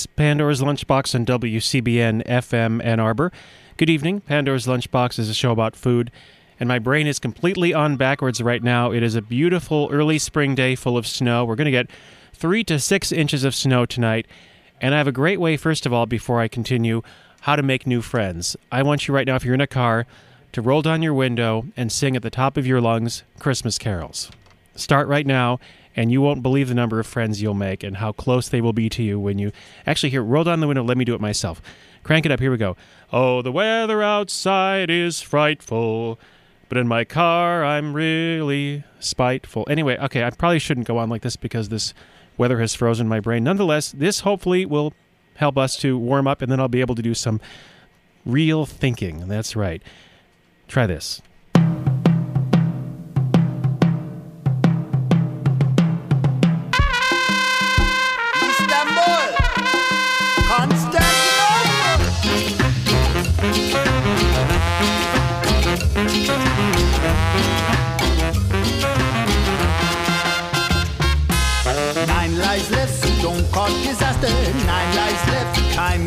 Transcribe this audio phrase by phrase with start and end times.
[0.00, 3.30] It's Pandora's Lunchbox on WCBN FM Ann Arbor.
[3.76, 4.22] Good evening.
[4.22, 6.10] Pandora's Lunchbox is a show about food,
[6.58, 8.92] and my brain is completely on backwards right now.
[8.92, 11.44] It is a beautiful early spring day full of snow.
[11.44, 11.90] We're going to get
[12.32, 14.26] three to six inches of snow tonight,
[14.80, 17.02] and I have a great way, first of all, before I continue,
[17.42, 18.56] how to make new friends.
[18.72, 20.06] I want you right now, if you're in a car,
[20.52, 24.30] to roll down your window and sing at the top of your lungs Christmas carols.
[24.76, 25.60] Start right now,
[26.00, 28.72] and you won't believe the number of friends you'll make and how close they will
[28.72, 29.52] be to you when you
[29.86, 30.22] actually here.
[30.22, 30.82] Roll down the window.
[30.82, 31.60] Let me do it myself.
[32.04, 32.40] Crank it up.
[32.40, 32.74] Here we go.
[33.12, 36.18] Oh, the weather outside is frightful,
[36.70, 39.66] but in my car I'm really spiteful.
[39.68, 41.92] Anyway, okay, I probably shouldn't go on like this because this
[42.38, 43.44] weather has frozen my brain.
[43.44, 44.94] Nonetheless, this hopefully will
[45.34, 47.42] help us to warm up, and then I'll be able to do some
[48.24, 49.28] real thinking.
[49.28, 49.82] That's right.
[50.66, 51.20] Try this.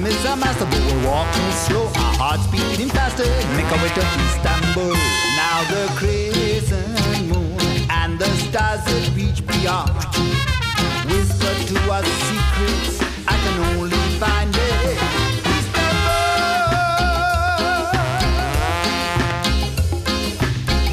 [0.04, 3.26] Time is a master, but we're walking slow, our hearts beating faster.
[3.56, 4.96] Make our way to Istanbul.
[5.40, 7.60] Now the crescent moon
[7.90, 9.92] and the stars that reach beyond
[11.08, 15.00] whisper to us secrets I can only find it.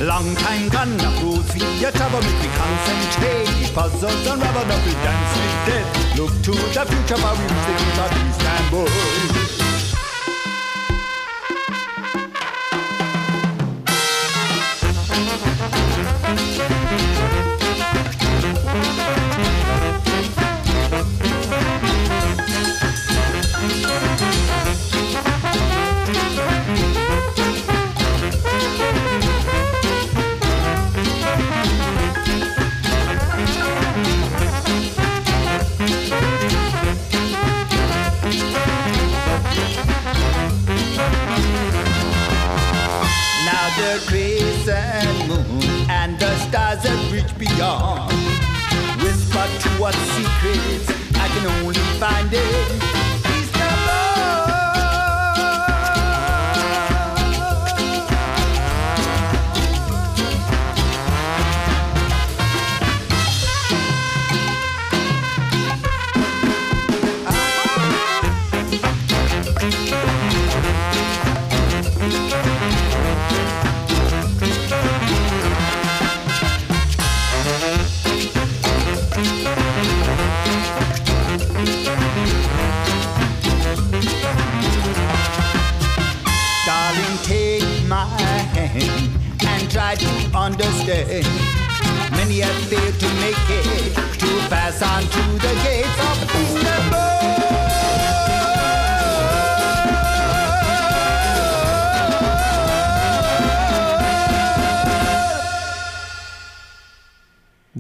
[0.01, 3.75] Long time gone, now cruise via trouble, make me concentrate.
[3.75, 6.00] Puzzles unravel, now we dance with death.
[6.21, 8.85] Look to the future, while we reach the gate of Istanbul.
[8.85, 9.50] Now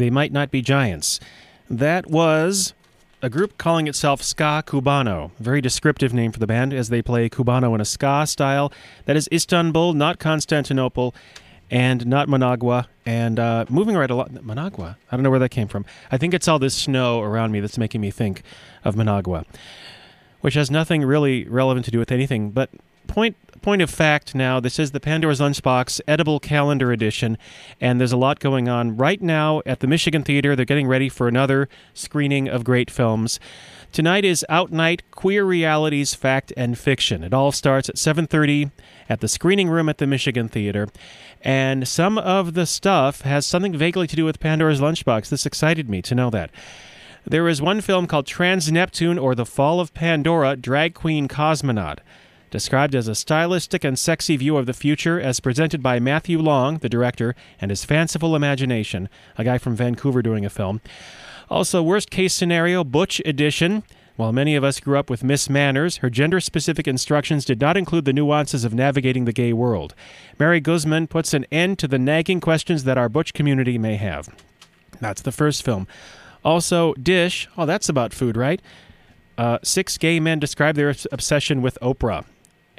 [0.00, 1.20] They might not be giants.
[1.69, 2.73] That was
[3.20, 5.31] a group calling itself Ska Cubano.
[5.38, 8.73] Very descriptive name for the band, as they play Cubano in a ska style.
[9.05, 11.14] That is Istanbul, not Constantinople,
[11.70, 12.88] and not Managua.
[13.05, 14.97] And uh, moving right along, Managua.
[15.12, 15.85] I don't know where that came from.
[16.11, 18.43] I think it's all this snow around me that's making me think
[18.87, 19.44] of Managua,
[20.41, 22.52] which has nothing really relevant to do with anything.
[22.52, 22.70] But
[23.06, 27.36] point point of fact now this is the pandora's lunchbox edible calendar edition
[27.80, 30.56] and there's a lot going on right now at the michigan theater.
[30.56, 33.38] They're getting ready for another screening of great films.
[33.92, 37.24] Tonight is out night queer realities fact and fiction.
[37.24, 38.70] It all starts at 7.30
[39.08, 40.88] at the screening room at the michigan theater.
[41.42, 45.28] And some of the stuff has something vaguely to do with pandora's lunchbox.
[45.28, 46.50] This excited me to know that.
[47.26, 51.98] There is one film called Trans Neptune or The Fall of Pandora Drag Queen Cosmonaut
[52.50, 56.79] described as a stylistic and sexy view of the future as presented by Matthew Long,
[56.79, 59.08] the director, and his fanciful imagination,
[59.38, 60.81] a guy from Vancouver doing a film.
[61.49, 63.82] Also, worst case scenario, Butch edition.
[64.17, 67.76] While many of us grew up with Miss Manners, her gender specific instructions did not
[67.76, 69.94] include the nuances of navigating the gay world.
[70.38, 74.29] Mary Guzman puts an end to the nagging questions that our Butch community may have.
[75.00, 75.87] That's the first film.
[76.44, 77.49] Also, Dish.
[77.56, 78.61] Oh, that's about food, right?
[79.38, 82.26] Uh, six gay men describe their obsession with Oprah.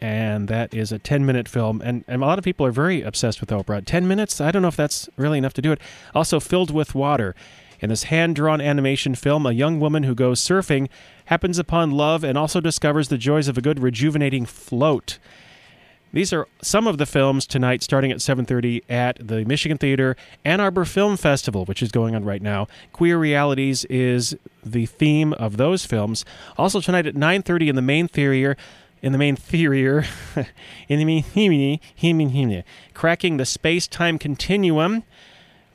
[0.01, 1.81] And that is a 10 minute film.
[1.81, 3.86] And, and a lot of people are very obsessed with Oprah.
[3.86, 4.42] 10 minutes?
[4.42, 5.80] I don't know if that's really enough to do it.
[6.15, 7.36] Also, Filled with Water.
[7.80, 10.88] In this hand drawn animation film, a young woman who goes surfing
[11.25, 15.18] happens upon love and also discovers the joys of a good rejuvenating float.
[16.13, 20.59] These are some of the films tonight starting at 7:30 at the Michigan Theater Ann
[20.59, 22.68] Arbor Film Festival, which is going on right now.
[22.92, 26.25] Queer Realities is the theme of those films.
[26.57, 28.57] Also tonight at 9:30 in the main theater
[29.01, 30.06] in the main theater
[30.88, 32.63] in the main theater,
[32.94, 35.03] cracking the space-time continuum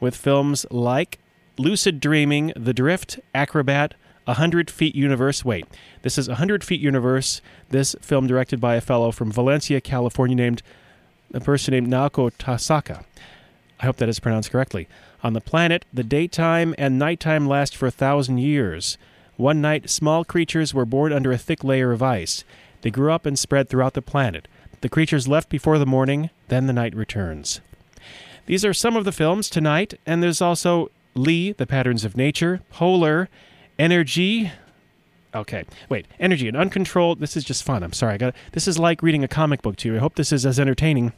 [0.00, 1.18] with films like
[1.58, 3.94] Lucid Dreaming, The Drift, Acrobat,
[4.26, 5.44] A Hundred Feet Universe.
[5.44, 5.66] Wait,
[6.02, 7.40] this is A Hundred Feet Universe.
[7.70, 10.62] This film directed by a fellow from Valencia, California, named
[11.32, 13.04] a person named Naoko Tasaka.
[13.80, 14.88] I hope that is pronounced correctly.
[15.22, 18.96] On the planet, the daytime and nighttime last for a thousand years.
[19.36, 22.44] One night, small creatures were born under a thick layer of ice.
[22.82, 24.48] They grew up and spread throughout the planet.
[24.80, 27.60] The creatures left before the morning, then the night returns.
[28.46, 32.60] These are some of the films tonight, and there's also Lee, The Patterns of Nature,
[32.70, 33.28] Polar,
[33.78, 34.52] Energy.
[35.34, 37.20] Okay, wait, Energy and Uncontrolled.
[37.20, 37.82] This is just fun.
[37.82, 38.14] I'm sorry.
[38.14, 39.96] I got this is like reading a comic book to you.
[39.96, 41.12] I hope this is as entertaining.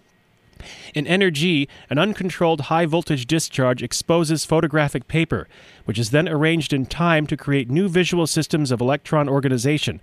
[0.94, 5.46] In Energy, an uncontrolled high voltage discharge exposes photographic paper,
[5.84, 10.00] which is then arranged in time to create new visual systems of electron organization.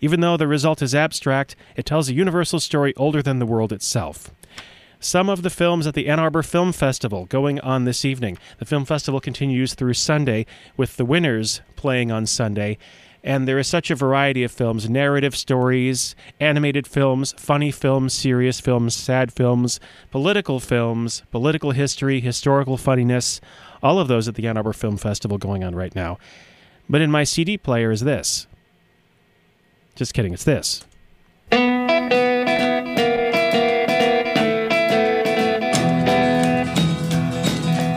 [0.00, 3.72] Even though the result is abstract, it tells a universal story older than the world
[3.72, 4.32] itself
[5.00, 8.36] some of the films at the Ann Arbor Film Festival going on this evening.
[8.58, 10.46] The film festival continues through Sunday
[10.76, 12.78] with the winners playing on Sunday.
[13.22, 18.60] And there is such a variety of films narrative stories, animated films, funny films, serious
[18.60, 19.80] films, sad films,
[20.10, 23.40] political films, political history, historical funniness,
[23.82, 26.18] all of those at the Ann Arbor Film Festival going on right now.
[26.88, 28.46] But in my CD player is this.
[29.98, 30.84] Just kidding, it's this.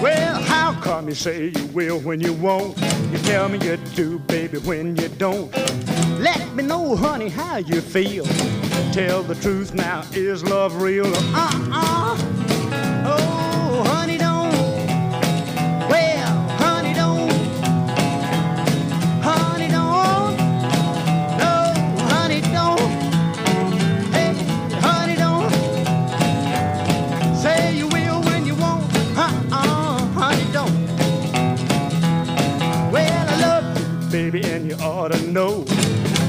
[0.02, 2.76] Well, how come you say you will when you won't.
[3.12, 5.56] You tell me you do, baby, when you don't.
[6.20, 8.26] Let me know, honey, how you feel.
[8.94, 11.06] Tell the truth now, is love real?
[11.06, 12.18] Uh-uh.
[13.06, 13.41] Oh,
[35.02, 35.66] ought to know.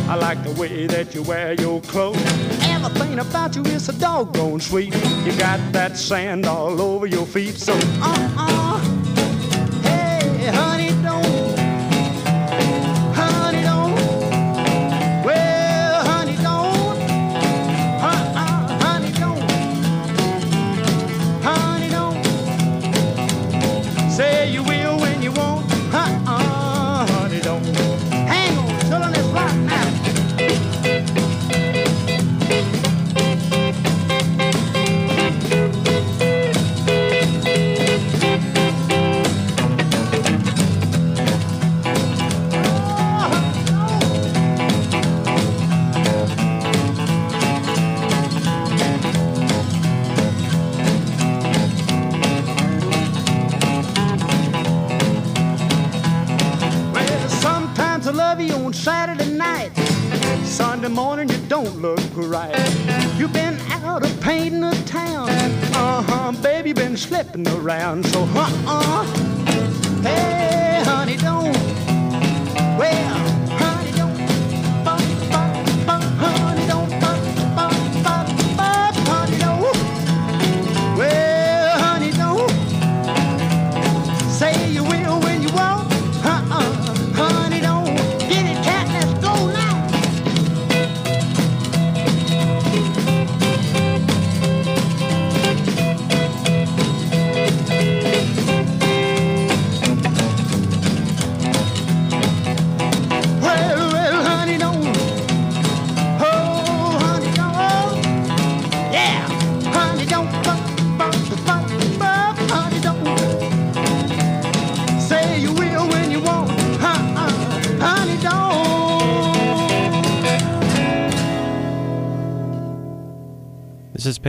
[0.08, 2.16] I like the way that you wear your clothes.
[2.62, 4.94] Everything about you is so doggone sweet.
[5.26, 8.78] You got that sand all over your feet, so uh-uh.
[9.82, 10.71] Hey, honey,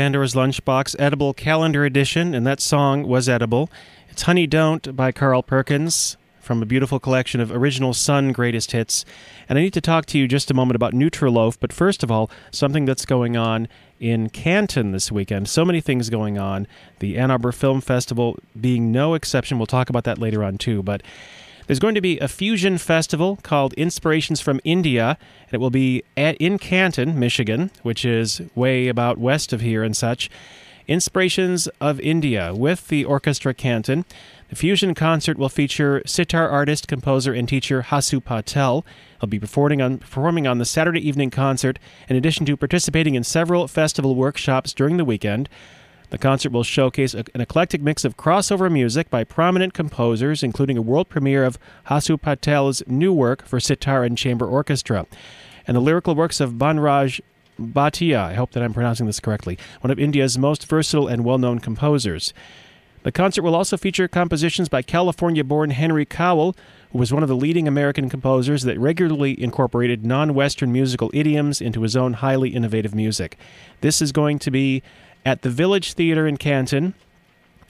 [0.03, 3.69] Pandora's Lunchbox Edible Calendar Edition, and that song was edible.
[4.09, 9.05] It's Honey Don't by Carl Perkins from a beautiful collection of original Sun greatest hits.
[9.47, 12.11] And I need to talk to you just a moment about Nutriloaf, but first of
[12.11, 15.47] all, something that's going on in Canton this weekend.
[15.47, 16.67] So many things going on.
[16.99, 19.57] The Ann Arbor Film Festival being no exception.
[19.57, 21.01] We'll talk about that later on too, but
[21.67, 25.17] there's going to be a fusion festival called Inspirations from India,
[25.47, 29.83] and it will be at, in Canton, Michigan, which is way about west of here
[29.83, 30.29] and such.
[30.87, 34.03] Inspirations of India with the Orchestra Canton.
[34.49, 38.85] The fusion concert will feature sitar artist, composer, and teacher Hasu Patel.
[39.19, 41.79] He'll be performing on, performing on the Saturday evening concert,
[42.09, 45.47] in addition to participating in several festival workshops during the weekend.
[46.13, 50.81] The concert will showcase an eclectic mix of crossover music by prominent composers, including a
[50.83, 55.07] world premiere of Hasu Patel's new work for sitar and chamber orchestra,
[55.65, 57.19] and the lyrical works of Banraj
[57.59, 58.19] Bhatia.
[58.19, 61.57] I hope that I'm pronouncing this correctly, one of India's most versatile and well known
[61.57, 62.31] composers.
[63.01, 66.55] The concert will also feature compositions by California born Henry Cowell,
[66.91, 71.59] who was one of the leading American composers that regularly incorporated non Western musical idioms
[71.59, 73.35] into his own highly innovative music.
[73.81, 74.83] This is going to be
[75.25, 76.93] at the Village Theater in Canton.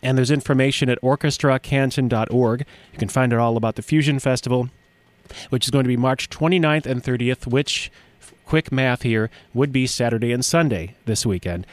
[0.02, 2.66] And there's information at orchestracanton.org.
[2.92, 4.70] You can find out all about the Fusion Festival,
[5.50, 7.90] which is going to be March 29th and 30th, which,
[8.46, 11.66] quick math here, would be Saturday and Sunday this weekend.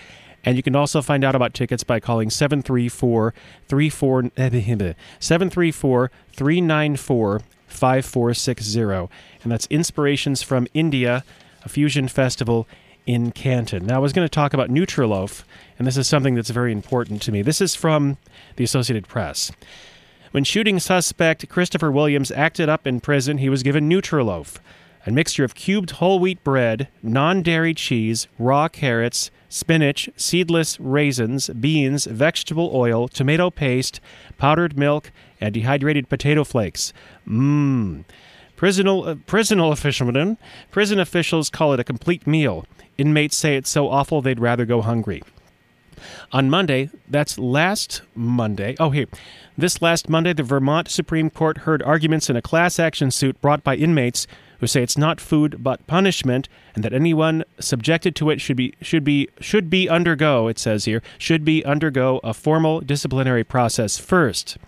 [0.44, 3.34] And you can also find out about tickets by calling 734
[3.68, 8.80] 734 394 5460.
[9.42, 11.24] And that's Inspirations from India,
[11.62, 12.66] a fusion festival
[13.06, 13.86] in Canton.
[13.86, 15.44] Now, I was going to talk about Nutriloaf,
[15.78, 17.42] and this is something that's very important to me.
[17.42, 18.18] This is from
[18.56, 19.50] the Associated Press.
[20.30, 24.58] When shooting suspect Christopher Williams acted up in prison, he was given Nutriloaf,
[25.06, 31.48] a mixture of cubed whole wheat bread, non dairy cheese, raw carrots, spinach, seedless raisins,
[31.48, 34.00] beans, vegetable oil, tomato paste,
[34.38, 36.92] powdered milk, and dehydrated potato flakes.
[37.28, 38.04] Mmm.
[38.56, 39.74] Prisonal, uh, prisonal
[40.70, 42.66] prison officials call it a complete meal.
[43.00, 45.22] Inmates say it's so awful they'd rather go hungry.
[46.32, 48.76] On Monday, that's last Monday.
[48.78, 49.06] Oh, here.
[49.56, 53.64] This last Monday, the Vermont Supreme Court heard arguments in a class action suit brought
[53.64, 54.26] by inmates
[54.60, 58.74] who say it's not food but punishment and that anyone subjected to it should be
[58.82, 63.96] should be should be undergo, it says here, should be undergo a formal disciplinary process
[63.96, 64.58] first.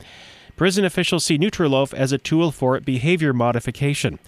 [0.56, 4.18] Prison officials see Nutriloaf as a tool for behavior modification.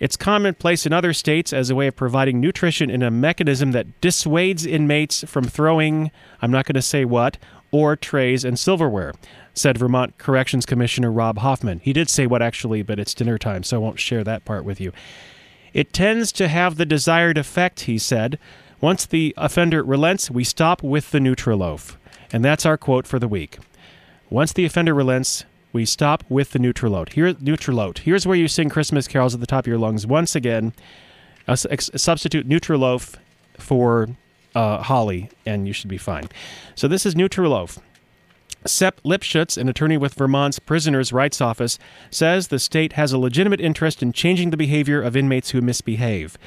[0.00, 4.00] It's commonplace in other states as a way of providing nutrition in a mechanism that
[4.00, 6.10] dissuades inmates from throwing,
[6.42, 7.38] I'm not going to say what,
[7.70, 9.14] or trays and silverware,
[9.54, 11.80] said Vermont Corrections Commissioner Rob Hofmann.
[11.80, 14.64] He did say what actually, but it's dinner time, so I won't share that part
[14.64, 14.92] with you.
[15.72, 18.38] It tends to have the desired effect, he said.
[18.80, 21.96] Once the offender relents, we stop with the Nutriloaf.
[22.32, 23.58] And that's our quote for the week.
[24.30, 27.12] Once the offender relents, we stop with the Nutriloaf.
[27.12, 27.98] Here, Nutriloaf.
[27.98, 30.06] Here's where you sing Christmas carols at the top of your lungs.
[30.06, 30.72] Once again,
[31.52, 33.16] substitute Nutriloaf
[33.58, 34.08] for
[34.54, 36.28] uh, Holly, and you should be fine.
[36.76, 37.78] So this is Nutriloaf.
[38.64, 41.78] Seth Lipschutz, an attorney with Vermont's Prisoners' Rights Office,
[42.08, 46.38] says the state has a legitimate interest in changing the behavior of inmates who misbehave.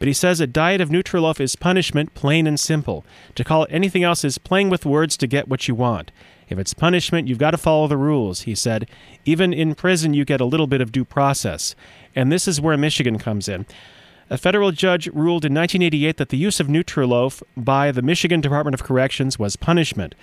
[0.00, 3.04] But he says a diet of Nutriloaf is punishment, plain and simple.
[3.36, 6.10] To call it anything else is playing with words to get what you want.
[6.48, 8.88] If it's punishment, you've got to follow the rules, he said.
[9.24, 11.74] Even in prison, you get a little bit of due process.
[12.14, 13.66] And this is where Michigan comes in.
[14.30, 18.74] A federal judge ruled in 1988 that the use of Nutriloaf by the Michigan Department
[18.74, 20.14] of Corrections was punishment.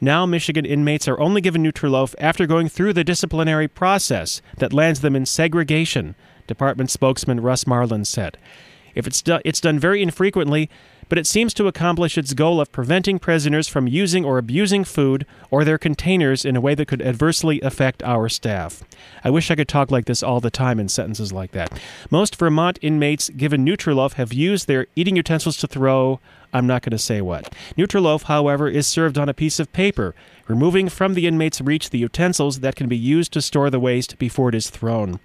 [0.00, 5.00] Now, Michigan inmates are only given Nutriloaf after going through the disciplinary process that lands
[5.00, 6.14] them in segregation,
[6.46, 8.36] Department spokesman Russ Marlan said.
[8.94, 10.68] If it's, do- it's done very infrequently,
[11.08, 15.26] but it seems to accomplish its goal of preventing prisoners from using or abusing food
[15.50, 18.82] or their containers in a way that could adversely affect our staff.
[19.22, 21.80] I wish I could talk like this all the time in sentences like that.
[22.10, 26.20] Most Vermont inmates given Nutriloaf have used their eating utensils to throw.
[26.52, 27.52] I'm not going to say what.
[27.76, 30.14] Nutriloaf, however, is served on a piece of paper,
[30.48, 34.18] removing from the inmate's reach the utensils that can be used to store the waste
[34.18, 35.20] before it is thrown.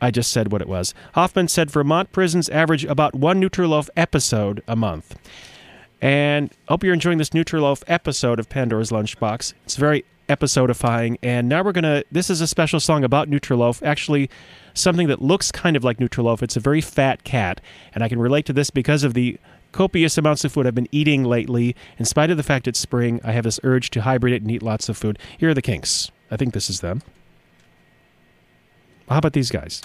[0.00, 0.94] I just said what it was.
[1.14, 5.16] Hofmann said Vermont prisons average about one Nutriloaf episode a month.
[6.00, 9.54] And hope you're enjoying this Nutriloaf episode of Pandora's Lunchbox.
[9.64, 11.16] It's very episodifying.
[11.22, 14.30] And now we're going to, this is a special song about Nutriloaf, actually
[14.74, 16.42] something that looks kind of like Nutriloaf.
[16.42, 17.60] It's a very fat cat.
[17.94, 19.38] And I can relate to this because of the
[19.72, 21.74] copious amounts of food I've been eating lately.
[21.98, 24.50] In spite of the fact it's spring, I have this urge to hibernate it and
[24.50, 25.18] eat lots of food.
[25.36, 26.10] Here are the kinks.
[26.30, 27.02] I think this is them.
[29.08, 29.82] How about these guys?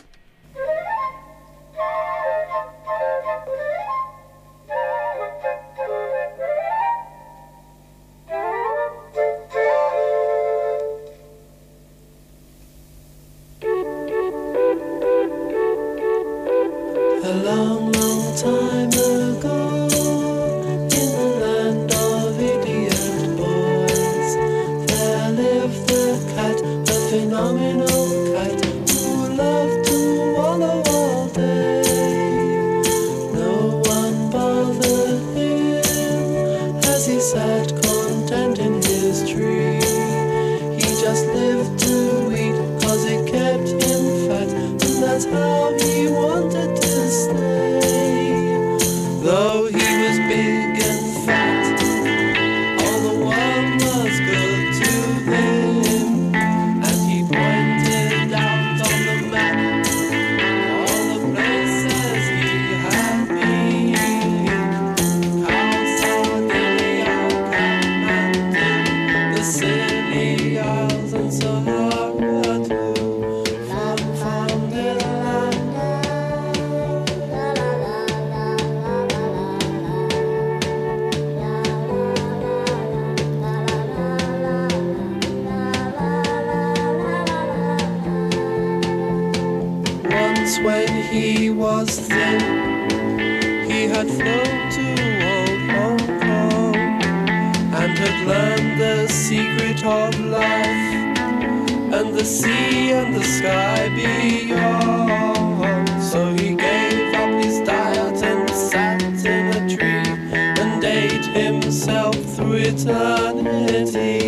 [90.43, 92.41] Once when he was thin,
[93.65, 94.85] he had flown to
[95.31, 96.75] old Hong Kong
[97.79, 101.15] and had learned the secret of life
[101.95, 106.03] and the sea and the sky beyond.
[106.03, 110.09] So he gave up his diet and sat in a tree
[110.61, 114.22] and ate himself through eternity.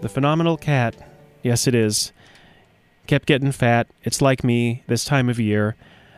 [0.00, 0.94] The phenomenal cat,
[1.42, 2.12] yes, it is,
[3.06, 3.88] kept getting fat.
[4.04, 5.74] It's like me this time of year.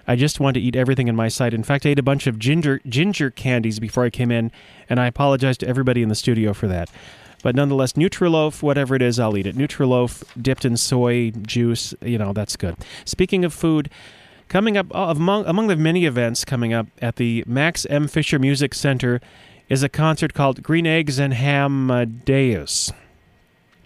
[0.07, 1.55] I just want to eat everything in my sight.
[1.55, 4.51] In fact, I ate a bunch of ginger ginger candies before I came in,
[4.89, 6.91] and I apologize to everybody in the studio for that.
[7.43, 9.57] But nonetheless, Nutriloaf, whatever it is, I'll eat it.
[9.57, 12.75] Nutriloaf dipped in soy juice, you know, that's good.
[13.05, 13.91] Speaking of food,
[14.49, 18.09] coming up uh, among among the many events coming up at the Max M.
[18.09, 19.21] Fisher Music Center
[19.69, 22.93] is a concert called Green Eggs and Ham uh, Deus.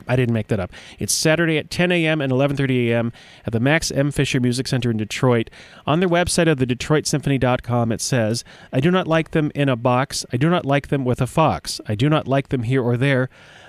[0.09, 0.73] I didn't make that up.
[0.99, 2.21] It's Saturday at 10 a.m.
[2.21, 3.13] and 11:30 a.m.
[3.47, 4.11] at the Max M.
[4.11, 5.51] Fisher Music Center in Detroit.
[5.87, 9.77] On their website of the DetroitSymphony.com, it says, "I do not like them in a
[9.77, 10.25] box.
[10.33, 11.81] I do not like them with a fox.
[11.87, 13.29] I do not like them here or there.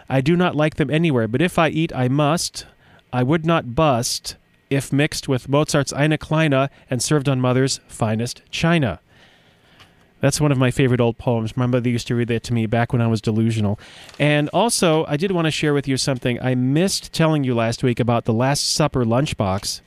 [0.10, 1.28] I do not like them anywhere.
[1.28, 2.66] But if I eat, I must.
[3.12, 4.36] I would not bust
[4.70, 9.00] if mixed with Mozart's Eine Kleine and served on Mother's finest china."
[10.24, 11.58] That's one of my favorite old poems.
[11.58, 13.78] My mother used to read that to me back when I was delusional.
[14.18, 16.42] And also, I did want to share with you something.
[16.42, 19.82] I missed telling you last week about the Last Supper lunchbox.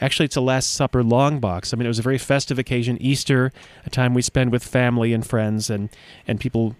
[0.00, 1.74] Actually, it's a Last Supper long box.
[1.74, 3.52] I mean, it was a very festive occasion, Easter,
[3.84, 5.90] a time we spend with family and friends and,
[6.26, 6.74] and people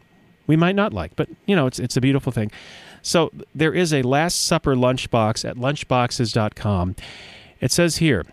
[0.46, 2.50] we might not like, but you know, it's it's a beautiful thing.
[3.02, 6.96] So there is a Last Supper lunchbox at lunchboxes.com.
[7.60, 8.24] It says here,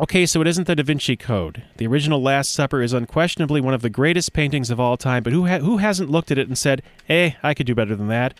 [0.00, 1.64] Okay, so it isn't the Da Vinci Code.
[1.78, 5.32] The original Last Supper is unquestionably one of the greatest paintings of all time, but
[5.32, 8.06] who ha- who hasn't looked at it and said, "Hey, I could do better than
[8.06, 8.34] that"?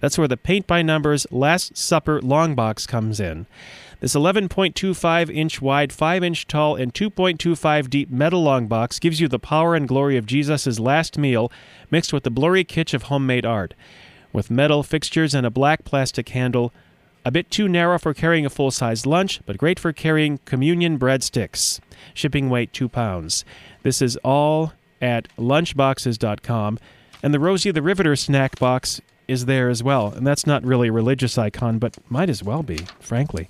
[0.00, 3.44] That's where the paint by numbers Last Supper long box comes in.
[4.00, 9.28] This 11.25 inch wide, 5 inch tall, and 2.25 deep metal long box gives you
[9.28, 11.52] the power and glory of Jesus' last meal
[11.90, 13.74] mixed with the blurry kitsch of homemade art.
[14.32, 16.72] With metal fixtures and a black plastic handle,
[17.24, 20.98] a bit too narrow for carrying a full sized lunch, but great for carrying communion
[20.98, 21.80] breadsticks.
[22.14, 23.44] Shipping weight 2 pounds.
[23.82, 26.78] This is all at lunchboxes.com.
[27.22, 30.08] And the Rosie the Riveter snack box is there as well.
[30.08, 33.48] And that's not really a religious icon, but might as well be, frankly.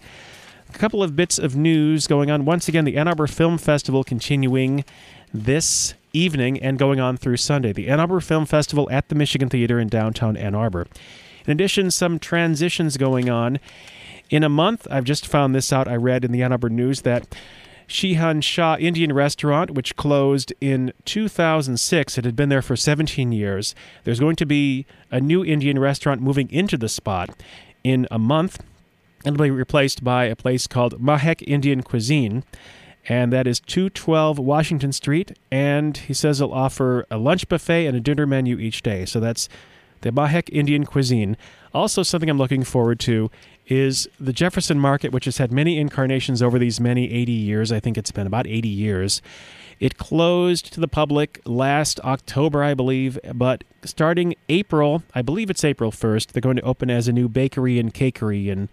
[0.69, 2.45] A couple of bits of news going on.
[2.45, 4.85] Once again, the Ann Arbor Film Festival continuing
[5.33, 7.73] this evening and going on through Sunday.
[7.73, 10.87] The Ann Arbor Film Festival at the Michigan Theater in downtown Ann Arbor.
[11.47, 13.59] In addition, some transitions going on.
[14.31, 15.89] In a month, I've just found this out.
[15.89, 17.27] I read in the Ann Arbor News that
[17.89, 23.75] Shihan Shah Indian Restaurant, which closed in 2006, it had been there for 17 years.
[24.05, 27.31] There's going to be a new Indian restaurant moving into the spot
[27.85, 28.63] in a month.
[29.25, 32.45] It'll be replaced by a place called Mahek Indian Cuisine,
[33.09, 35.37] and that is 212 Washington Street.
[35.51, 39.05] And he says it'll offer a lunch buffet and a dinner menu each day.
[39.05, 39.49] So that's
[40.03, 41.37] the Mahek Indian cuisine.
[41.75, 43.31] Also, something I'm looking forward to
[43.67, 47.73] is the Jefferson Market, which has had many incarnations over these many 80 years.
[47.73, 49.23] I think it's been about 80 years.
[49.81, 55.65] It closed to the public last October, I believe, but starting April, I believe it's
[55.65, 58.69] April 1st, they're going to open as a new bakery and cakery and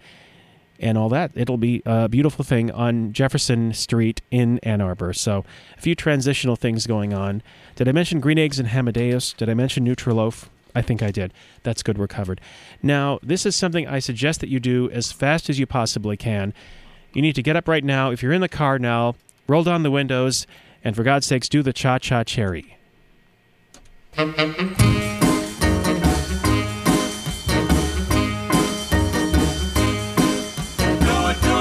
[0.81, 1.31] and all that.
[1.35, 5.11] It'll be a beautiful thing on Jefferson Street in Ann Arbor.
[5.13, 5.43] So,
[5.77, 7.43] a few transitional things going on.
[7.75, 9.35] Did I mention green eggs and Hamadeus?
[9.35, 10.47] Did I mention Nutriloaf?
[10.79, 11.33] I think I did.
[11.63, 11.97] That's good.
[11.97, 12.39] We're covered.
[12.81, 16.53] Now, this is something I suggest that you do as fast as you possibly can.
[17.13, 18.11] You need to get up right now.
[18.11, 19.15] If you're in the car now,
[19.45, 20.47] roll down the windows,
[20.83, 22.77] and for God's sakes, do the cha cha cherry.
[24.15, 24.45] Do it to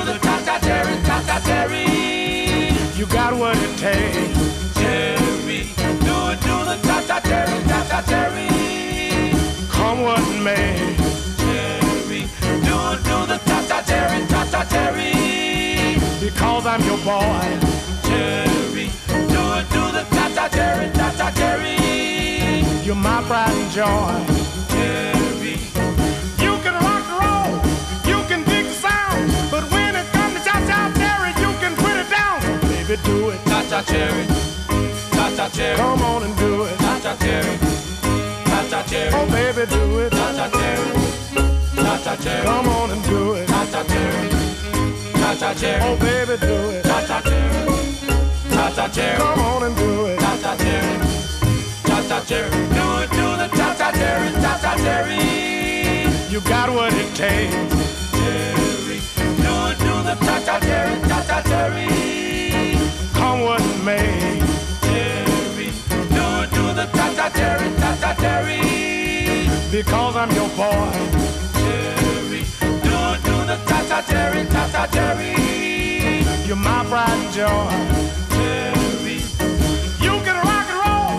[0.07, 1.87] the ta-da-cherry, taca cherry.
[2.97, 4.18] You got what it takes.
[10.39, 10.95] What may.
[11.37, 15.99] Cherry, do it, do the cha-cha cherry, cha-cha cherry.
[16.21, 17.43] Because I'm your boy.
[18.07, 18.87] Cherry,
[19.33, 21.75] do it, do the cha-cha cherry, cha-cha cherry.
[22.87, 24.15] You're my pride and joy.
[24.71, 25.59] Cherry,
[26.45, 27.53] You can rock and roll.
[28.07, 29.33] You can dig the sound.
[29.51, 32.39] But when it comes to cha-cha cherry, you can put it down.
[32.71, 33.41] Baby, do it.
[33.47, 34.25] cha-cha cherry,
[35.17, 36.79] cha-cha cherry, Come on and do it.
[36.79, 37.59] cha-cha cherry,
[38.91, 40.11] cherry, Oh, baby, do it.
[40.13, 40.91] cha-cha cherry,
[41.77, 43.49] cha-cha cherry, Come on and do it.
[43.49, 44.29] cha-cha cherry,
[45.21, 46.85] cha-cha cherry, Oh, baby, do it.
[46.85, 47.67] cha-cha cherry,
[48.51, 49.19] cha-cha cherry.
[49.19, 50.19] Come on and do it.
[50.21, 50.99] Cha-cha cherry,
[51.87, 55.23] cha-cha cherry, do it, do the cha-cha cherry, cha-cha cherry.
[56.31, 57.55] You got what it takes.
[58.19, 58.99] Cherry,
[59.45, 61.89] do it, do the cha-cha cherry, cha-cha cherry.
[63.15, 64.41] Come what may.
[64.83, 65.69] Cherry,
[66.17, 68.61] do it, do the cha-cha cherry, cha-cha cherry.
[69.71, 70.91] Because I'm your boy.
[71.53, 72.43] Cherry,
[72.83, 75.35] do do the cha-cha cherry, cha-cha cherry.
[76.47, 77.69] You're my pride and joy.
[78.35, 79.19] Cherry,
[80.01, 81.15] You can rock and roll.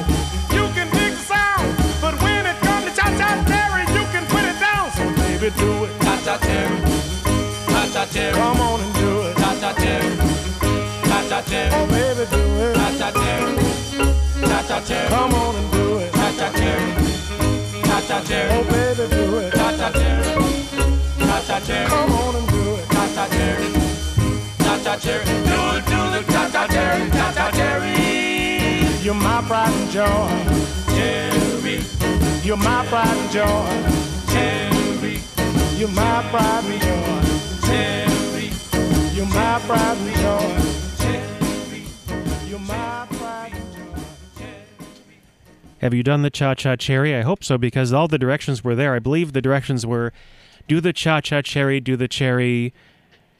[0.57, 1.77] You can dig the sound.
[2.01, 2.91] But when it comes to
[3.93, 4.89] you can put it down.
[4.97, 5.91] So baby, do it.
[6.01, 6.77] cha-cha cherry,
[7.69, 9.37] cha-cha cherry, Come on and do it.
[9.77, 10.17] cherry,
[11.07, 11.71] cha-cha cherry.
[11.75, 12.75] Oh, baby, do it.
[13.13, 13.55] Cherry,
[14.41, 16.08] cha-cha cherry, Come on and do it.
[18.27, 19.53] Cherry, cha-cha Oh, baby, do it.
[19.53, 20.23] cha-cha cherry,
[21.19, 22.85] cha-cha cherry, Come on and do it.
[22.93, 23.71] cha-cha cherry,
[24.63, 27.93] cha-cha cherry, do it, do the cha-cha cherry, cha-cha cherry,
[29.03, 30.29] You're my pride and joy.
[30.95, 31.79] cherry,
[32.43, 33.69] You're my pride and joy.
[34.33, 35.19] cherry,
[35.77, 37.67] You're my pride and joy.
[37.67, 38.51] cherry,
[39.15, 40.49] You're my pride and joy.
[41.01, 41.83] cherry.
[42.49, 43.08] You're my pride and joy.
[45.81, 47.15] Have you done the cha cha cherry?
[47.15, 48.95] I hope so because all the directions were there.
[48.95, 50.11] I believe the directions were
[50.67, 52.73] do the cha cha cherry, do the cherry,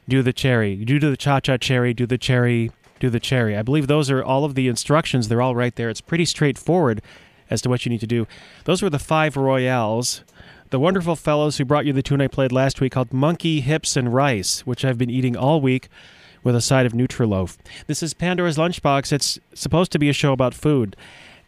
[0.08, 3.56] do the cherry, do the cha cha cherry, do the cherry, do the cherry.
[3.56, 5.28] I believe those are all of the instructions.
[5.28, 5.90] They're all right there.
[5.90, 7.02] It's pretty straightforward
[7.50, 8.26] as to what you need to do.
[8.64, 10.24] Those were the five royales.
[10.70, 13.96] The wonderful fellows who brought you the tune I played last week called Monkey Hips
[13.96, 15.88] and Rice, which I've been eating all week
[16.42, 17.58] with a side of Nutriloaf.
[17.86, 19.12] This is Pandora's Lunchbox.
[19.12, 20.96] It's supposed to be a show about food.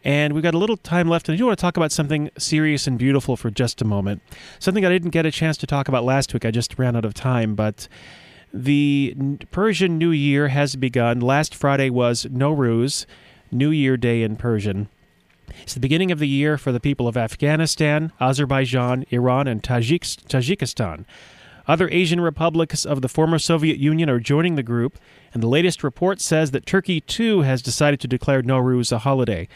[0.05, 2.31] And we've got a little time left, and I do want to talk about something
[2.37, 4.21] serious and beautiful for just a moment.
[4.59, 6.45] Something I didn't get a chance to talk about last week.
[6.45, 7.87] I just ran out of time, but
[8.53, 9.15] the
[9.51, 11.21] Persian New Year has begun.
[11.21, 13.07] Last Friday was Nowruz,
[13.51, 14.89] New Year Day in Persian.
[15.63, 20.25] It's the beginning of the year for the people of Afghanistan, Azerbaijan, Iran, and Tajik-
[20.27, 21.05] Tajikistan.
[21.69, 24.99] Other Asian republics of the former Soviet Union are joining the group,
[25.33, 29.47] and the latest report says that Turkey too has decided to declare Nowruz a holiday.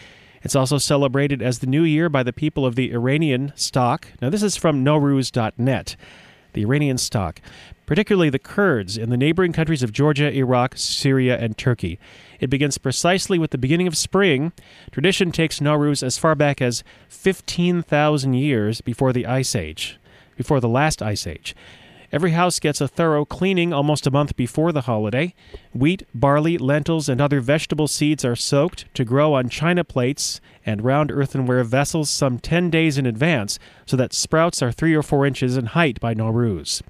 [0.46, 4.06] It's also celebrated as the new year by the people of the Iranian stock.
[4.22, 5.96] Now, this is from Nowruz.net.
[6.52, 7.40] The Iranian stock,
[7.84, 11.98] particularly the Kurds in the neighboring countries of Georgia, Iraq, Syria, and Turkey.
[12.38, 14.52] It begins precisely with the beginning of spring.
[14.92, 19.98] Tradition takes Nowruz as far back as 15,000 years before the Ice Age,
[20.36, 21.56] before the last Ice Age.
[22.16, 25.34] Every house gets a thorough cleaning almost a month before the holiday.
[25.74, 30.82] Wheat, barley, lentils, and other vegetable seeds are soaked to grow on china plates and
[30.82, 35.26] round earthenware vessels some 10 days in advance so that sprouts are 3 or 4
[35.26, 36.80] inches in height by Nowruz.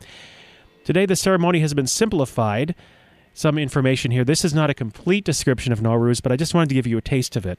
[0.85, 2.77] Today, the ceremony has been simplified.
[3.35, 4.23] Some information here.
[4.23, 6.99] This is not a complete description of Nowruz, but I just wanted to give you
[6.99, 7.59] a taste of it.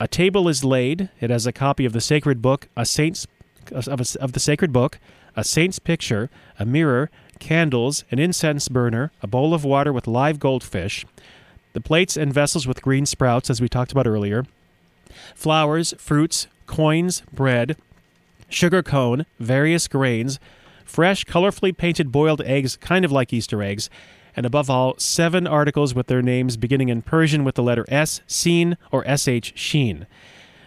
[0.00, 1.10] A table is laid.
[1.20, 3.26] It has a copy of the sacred book, a saint's
[3.72, 4.98] of, a, of the sacred book,
[5.36, 10.38] a saint's picture, a mirror, candles, an incense burner, a bowl of water with live
[10.40, 11.04] goldfish,
[11.74, 14.44] the plates and vessels with green sprouts, as we talked about earlier,
[15.34, 17.76] flowers, fruits, coins, bread,
[18.48, 20.40] sugar cone, various grains,
[20.84, 23.90] fresh, colorfully painted boiled eggs, kind of like Easter eggs,
[24.34, 28.20] and above all, seven articles with their names beginning in Persian with the letter S,
[28.26, 30.06] seen, or sh, sheen.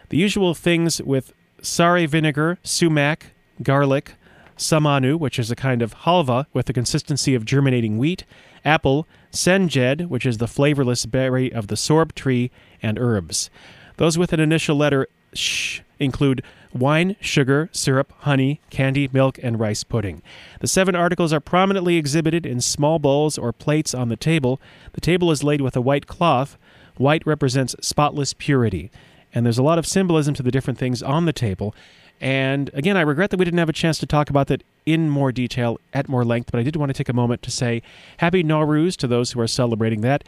[0.10, 3.28] The usual things with sari vinegar, sumac,
[3.62, 4.14] garlic,
[4.60, 8.26] samanu, which is a kind of halva with the consistency of germinating wheat,
[8.63, 13.50] apple, senjed, which is the flavorless berry of the sorb tree, and herbs.
[13.98, 16.43] Those with an initial letter sh include
[16.74, 20.22] wine, sugar, syrup, honey, candy, milk, and rice pudding.
[20.62, 24.62] The seven articles are prominently exhibited in small bowls or plates on the table.
[24.93, 26.58] The table is laid with a white cloth.
[26.98, 28.91] White represents spotless purity.
[29.34, 31.76] And there's a lot of symbolism to the different things on the table.
[32.22, 35.10] And again, I regret that we didn't have a chance to talk about that in
[35.10, 37.82] more detail at more length, but I did want to take a moment to say
[38.18, 40.24] Happy Nowruz to those who are celebrating that,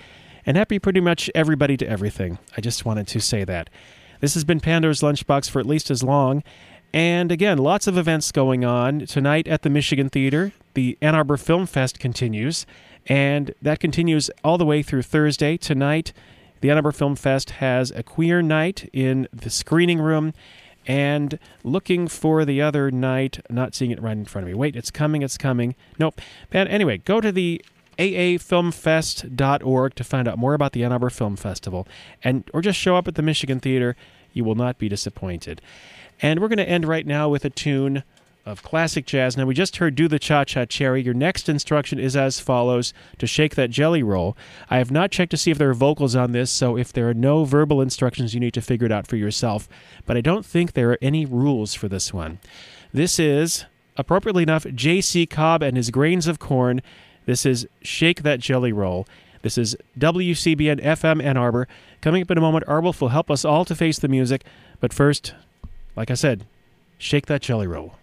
[0.45, 2.37] and happy pretty much everybody to everything.
[2.55, 3.69] I just wanted to say that.
[4.21, 6.43] This has been Pandora's Lunchbox for at least as long.
[6.93, 9.05] And again, lots of events going on.
[9.05, 12.65] Tonight at the Michigan Theater, the Ann Arbor Film Fest continues,
[13.07, 15.57] and that continues all the way through Thursday.
[15.57, 16.13] Tonight,
[16.59, 20.33] the Ann Arbor Film Fest has a queer night in the screening room
[20.87, 24.53] and looking for the other night, not seeing it right in front of me.
[24.53, 25.75] Wait, it's coming, it's coming.
[25.99, 26.21] Nope.
[26.49, 27.63] But anyway, go to the
[27.97, 31.87] aafilmfest.org to find out more about the Ann Arbor Film Festival,
[32.23, 33.95] and or just show up at the Michigan Theater.
[34.33, 35.61] You will not be disappointed.
[36.21, 38.03] And we're going to end right now with a tune
[38.45, 39.37] of classic jazz.
[39.37, 41.01] Now, we just heard Do the Cha Cha Cherry.
[41.01, 44.35] Your next instruction is as follows to shake that jelly roll.
[44.69, 47.09] I have not checked to see if there are vocals on this, so if there
[47.09, 49.69] are no verbal instructions, you need to figure it out for yourself.
[50.05, 52.39] But I don't think there are any rules for this one.
[52.93, 55.25] This is, appropriately enough, J.C.
[55.25, 56.81] Cobb and his grains of corn.
[57.25, 59.07] This is Shake That Jelly Roll.
[59.41, 61.67] This is WCBN FM Ann Arbor.
[62.01, 64.43] Coming up in a moment, Arwulf will help us all to face the music.
[64.79, 65.33] But first,
[65.95, 66.45] like I said,
[66.97, 67.95] shake that jelly roll.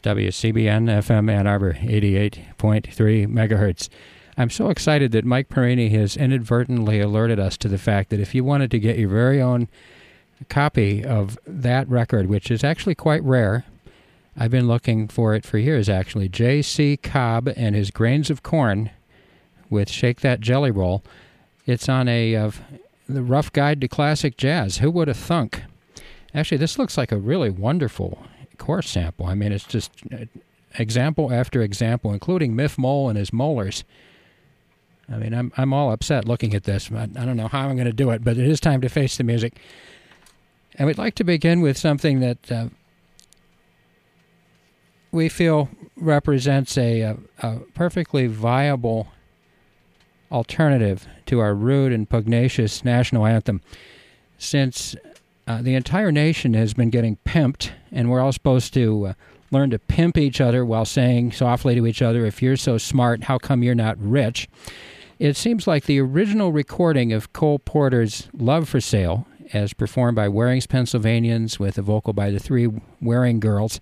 [0.00, 3.88] WCBN FM Ann Arbor, 88.3 megahertz.
[4.36, 8.34] I'm so excited that Mike Perini has inadvertently alerted us to the fact that if
[8.34, 9.68] you wanted to get your very own
[10.48, 13.64] copy of that record, which is actually quite rare,
[14.36, 16.28] I've been looking for it for years actually.
[16.28, 16.96] J.C.
[16.96, 18.90] Cobb and his Grains of Corn
[19.68, 21.02] with Shake That Jelly Roll.
[21.66, 22.50] It's on a uh,
[23.08, 24.78] the Rough Guide to Classic Jazz.
[24.78, 25.62] Who would have thunk?
[26.34, 28.24] Actually, this looks like a really wonderful
[28.60, 29.26] chorus sample.
[29.26, 30.26] I mean, it's just uh,
[30.78, 33.82] example after example, including Miff Mole and his Molers.
[35.08, 36.90] I mean, I'm I'm all upset looking at this.
[36.92, 38.88] I, I don't know how I'm going to do it, but it is time to
[38.88, 39.58] face the music.
[40.76, 42.66] And we'd like to begin with something that uh,
[45.10, 49.08] we feel represents a, a, a perfectly viable
[50.30, 53.60] alternative to our rude and pugnacious national anthem.
[54.38, 54.94] Since
[55.46, 59.12] uh, the entire nation has been getting pimped, and we're all supposed to uh,
[59.50, 63.24] learn to pimp each other while saying softly to each other, If you're so smart,
[63.24, 64.48] how come you're not rich?
[65.18, 70.28] It seems like the original recording of Cole Porter's Love for Sale, as performed by
[70.28, 72.68] Waring's Pennsylvanians with a vocal by the three
[73.00, 73.80] Waring girls,